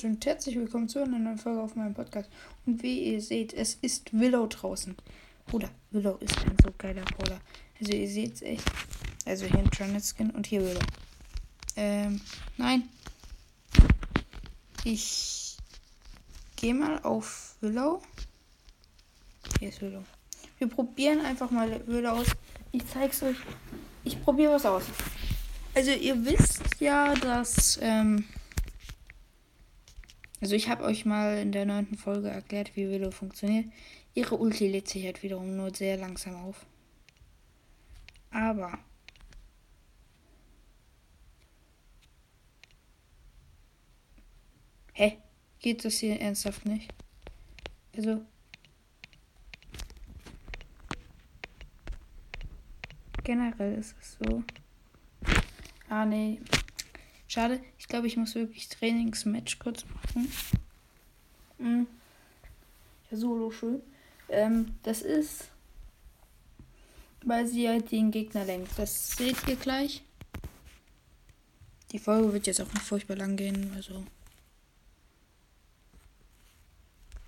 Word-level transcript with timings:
Leute 0.00 0.14
und 0.14 0.24
herzlich 0.24 0.56
willkommen 0.56 0.88
zu 0.88 1.02
einer 1.02 1.18
neuen 1.18 1.36
Folge 1.36 1.60
auf 1.60 1.76
meinem 1.76 1.92
Podcast. 1.92 2.30
Und 2.64 2.82
wie 2.82 3.12
ihr 3.12 3.20
seht, 3.20 3.52
es 3.52 3.74
ist 3.82 4.18
Willow 4.18 4.46
draußen. 4.46 4.96
Bruder, 5.46 5.68
Willow 5.90 6.16
ist 6.20 6.38
ein 6.38 6.56
so 6.64 6.70
geiler 6.78 7.02
Brawler. 7.02 7.38
Also 7.78 7.92
ihr 7.92 8.08
seht 8.08 8.34
es 8.34 8.40
echt. 8.40 8.64
Also 9.26 9.44
hier 9.44 9.58
ein 9.58 9.70
Tranet 9.70 10.02
Skin 10.02 10.30
und 10.30 10.46
hier 10.46 10.62
Willow. 10.62 10.80
Ähm, 11.76 12.18
nein. 12.56 12.88
Ich 14.84 15.58
gehe 16.56 16.72
mal 16.72 17.02
auf 17.02 17.56
Willow. 17.60 18.00
Hier 19.58 19.68
ist 19.68 19.82
Willow. 19.82 20.04
Wir 20.56 20.68
probieren 20.68 21.20
einfach 21.26 21.50
mal 21.50 21.86
Willow 21.86 22.10
aus. 22.10 22.28
Ich 22.72 22.86
zeig's 22.86 23.22
euch. 23.22 23.36
Ich 24.04 24.22
probiere 24.22 24.54
was 24.54 24.64
aus. 24.64 24.84
Also 25.74 25.90
ihr 25.90 26.24
wisst 26.24 26.80
ja, 26.80 27.14
dass 27.16 27.78
ähm, 27.82 28.24
also 30.40 30.54
ich 30.54 30.68
habe 30.68 30.84
euch 30.84 31.04
mal 31.04 31.38
in 31.38 31.52
der 31.52 31.66
neunten 31.66 31.96
Folge 31.96 32.28
erklärt, 32.28 32.76
wie 32.76 32.88
Willow 32.88 33.10
funktioniert. 33.10 33.66
Ihre 34.14 34.36
Ulti 34.36 34.68
lädt 34.68 34.88
sich 34.88 35.04
halt 35.04 35.22
wiederum 35.22 35.56
nur 35.56 35.74
sehr 35.74 35.96
langsam 35.96 36.34
auf. 36.36 36.66
Aber 38.30 38.78
Hä? 45.00 45.16
Geht 45.60 45.82
das 45.82 45.94
hier 45.94 46.20
ernsthaft 46.20 46.66
nicht? 46.66 46.92
Also 47.96 48.22
generell 53.24 53.78
ist 53.78 53.96
es 53.98 54.18
so. 54.18 54.44
Ah 55.88 56.04
nee, 56.04 56.38
Schade. 57.30 57.60
Ich 57.78 57.86
glaube, 57.86 58.08
ich 58.08 58.16
muss 58.16 58.34
wirklich 58.34 58.68
Trainingsmatch 58.68 59.60
kurz 59.60 59.84
machen. 59.94 60.32
Hm. 61.58 61.86
Ja, 63.08 63.16
solo 63.16 63.52
schön. 63.52 63.80
Ähm, 64.28 64.74
das 64.82 65.02
ist, 65.02 65.48
weil 67.24 67.46
sie 67.46 67.68
halt 67.68 67.92
den 67.92 68.10
Gegner 68.10 68.44
lenkt. 68.44 68.76
Das 68.76 69.12
seht 69.12 69.46
ihr 69.46 69.54
gleich. 69.54 70.02
Die 71.92 72.00
Folge 72.00 72.32
wird 72.32 72.48
jetzt 72.48 72.60
auch 72.60 72.72
nicht 72.72 72.82
furchtbar 72.82 73.14
lang 73.14 73.36
gehen. 73.36 73.74
Also. 73.76 74.04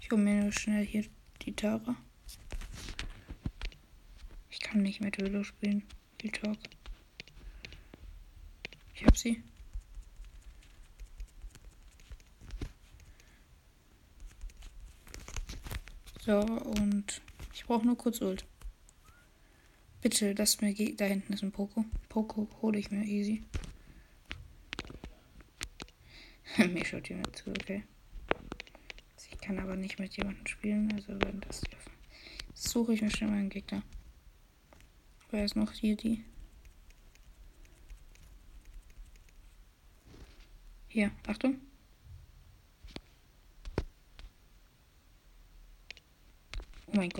Ich 0.00 0.10
hole 0.10 0.20
mir 0.20 0.42
nur 0.42 0.52
schnell 0.52 0.84
hier 0.84 1.04
die 1.42 1.54
Tara. 1.54 1.94
Ich 4.50 4.58
kann 4.58 4.82
nicht 4.82 5.00
mit 5.00 5.16
Willow 5.18 5.44
spielen. 5.44 5.84
Viel 6.20 6.32
Talk. 6.32 6.58
Ich 8.96 9.06
hab 9.06 9.16
sie. 9.16 9.44
So, 16.24 16.38
und 16.38 17.20
ich 17.52 17.64
brauche 17.64 17.84
nur 17.84 17.98
kurz 17.98 18.20
Ult. 18.20 18.44
Bitte, 20.02 20.36
das 20.36 20.60
mir 20.60 20.72
geht. 20.72 21.00
Da 21.00 21.04
hinten 21.04 21.32
ist 21.32 21.42
ein 21.42 21.50
Poco. 21.50 21.84
Poco 22.08 22.48
hole 22.60 22.78
ich 22.78 22.92
mir 22.92 23.04
easy. 23.04 23.42
mir 26.58 26.84
schaut 26.84 27.08
jemand 27.08 27.34
zu, 27.34 27.50
okay. 27.50 27.82
Ich 29.32 29.40
kann 29.40 29.58
aber 29.58 29.74
nicht 29.74 29.98
mit 29.98 30.16
jemandem 30.16 30.46
spielen, 30.46 30.92
also 30.92 31.08
wenn 31.22 31.40
das 31.40 31.62
suche 32.54 32.94
ich 32.94 33.02
mir 33.02 33.10
schnell 33.10 33.30
meinen 33.30 33.48
Gegner. 33.48 33.82
Wer 35.32 35.44
ist 35.44 35.56
noch 35.56 35.72
hier 35.72 35.96
die? 35.96 36.22
Hier, 40.86 41.10
Achtung. 41.26 41.60
Oh 46.94 46.98
mein 46.98 47.10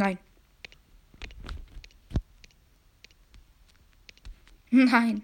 Nein. 0.00 0.18
Nein. 4.70 5.22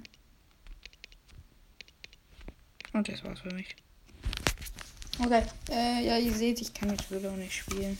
Und 2.93 3.09
das 3.09 3.25
war's 3.25 3.41
für 3.41 3.55
mich. 3.55 3.75
Okay. 5.19 5.45
Äh, 5.71 6.05
ja, 6.05 6.19
ihr 6.19 6.35
seht, 6.35 6.61
ich 6.61 6.75
kann 6.75 6.91
mit 6.91 7.11
Willow 7.11 7.35
nicht 7.37 7.55
spielen. 7.55 7.99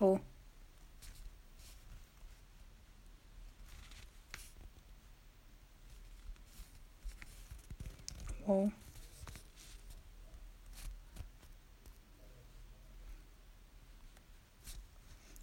Oh. 0.00 0.18
Wow. 8.44 8.72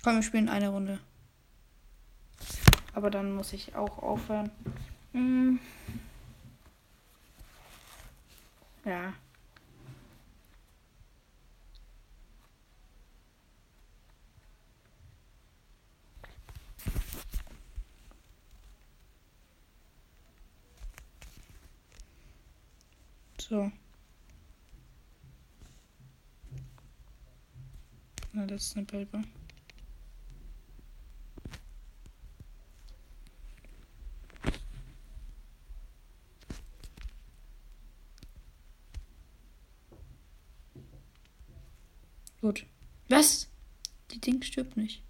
Komm, 0.04 0.16
wir 0.16 0.24
spielen 0.24 0.50
eine 0.50 0.70
Runde. 0.70 1.00
Aber 2.94 3.12
dann 3.12 3.34
muss 3.36 3.54
ich 3.54 3.76
auch 3.76 4.00
aufhören. 4.00 4.50
Hm. 5.14 5.60
Ja. 8.84 9.14
So. 23.38 23.72
Na, 28.34 28.48
das 28.48 28.64
ist 28.64 28.78
eine 28.78 28.86
Paper. 28.86 29.22
Gut. 42.42 42.66
Was? 43.08 43.48
Die 44.12 44.20
Ding 44.20 44.42
stirbt 44.42 44.76
nicht. 44.76 45.04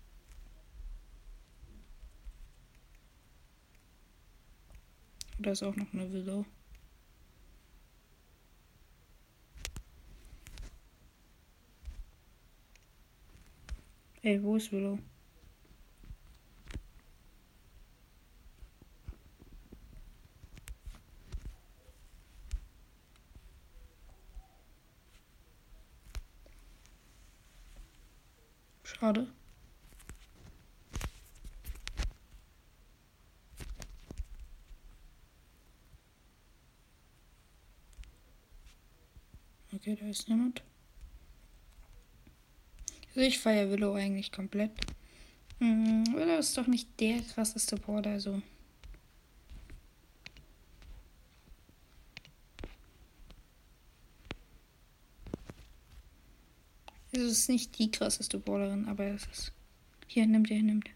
Da 5.39 5.51
ist 5.51 5.63
auch 5.63 5.75
noch 5.75 5.91
eine 5.93 6.11
Willow. 6.11 6.45
Ey, 14.21 14.43
wo 14.43 14.55
ist 14.55 14.71
Willow? 14.71 14.99
Schade. 28.99 29.27
Okay, 39.73 39.97
da 39.99 40.07
ist 40.07 40.29
niemand. 40.29 40.61
Also 43.07 43.21
ich 43.21 43.39
feiere 43.39 43.71
Willow 43.71 43.93
eigentlich 43.93 44.31
komplett. 44.31 44.71
Hm, 45.59 46.05
Willow 46.13 46.37
ist 46.37 46.57
doch 46.57 46.67
nicht 46.67 46.99
der 46.99 47.21
krasseste 47.21 47.77
Border, 47.77 48.11
also. 48.11 48.41
Also 57.13 57.27
es 57.27 57.39
ist 57.39 57.49
nicht 57.49 57.77
die 57.77 57.91
krasseste 57.91 58.37
Brawlerin, 58.37 58.87
aber 58.87 59.05
es 59.05 59.25
ist. 59.27 59.53
Hier, 60.07 60.25
nimm 60.25 60.45
dir, 60.45 60.61
nimm 60.61 60.81
dir. 60.81 60.93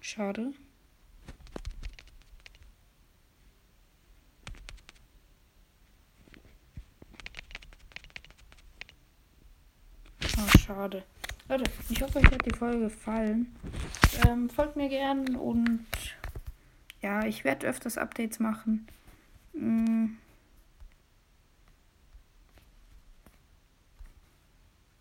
Schade. 0.00 0.52
Oh, 10.38 10.58
schade. 10.58 11.04
Leute, 11.48 11.64
ich 11.88 12.02
hoffe, 12.02 12.18
euch 12.18 12.30
hat 12.30 12.44
die 12.44 12.56
Folge 12.56 12.80
gefallen. 12.80 13.54
Ähm, 14.26 14.50
folgt 14.50 14.76
mir 14.76 14.88
gern 14.88 15.36
und 15.36 15.86
ja, 17.00 17.24
ich 17.24 17.44
werde 17.44 17.66
öfters 17.66 17.98
Updates 17.98 18.38
machen. 18.38 18.86
Mm. 19.54 20.16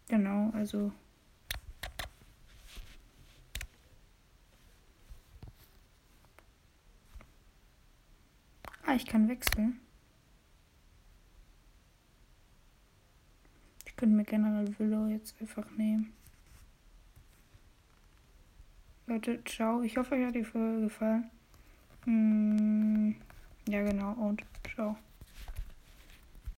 Genau, 0.07 0.51
also. 0.53 0.91
Ah, 8.85 8.93
ich 8.95 9.05
kann 9.05 9.27
wechseln. 9.27 9.79
Ich 13.85 13.95
könnte 13.95 14.15
mir 14.15 14.25
generell 14.25 14.77
Willow 14.77 15.07
jetzt 15.07 15.41
einfach 15.41 15.69
nehmen. 15.71 16.13
Leute, 19.07 19.43
ciao. 19.45 19.81
Ich 19.81 19.97
hoffe, 19.97 20.15
euch 20.15 20.25
hat 20.25 20.35
die 20.35 20.43
Folge 20.43 20.81
gefallen. 20.81 21.31
Hm, 22.05 23.15
ja, 23.67 23.81
genau. 23.83 24.13
Und 24.13 24.43
ciao. 24.73 24.97